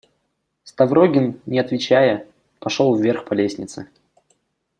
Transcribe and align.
Ставрогин, 0.63 1.39
не 1.45 1.59
отвечая, 1.59 2.25
пошел 2.57 2.95
вверх 2.95 3.23
по 3.25 3.35
лестнице. 3.35 3.87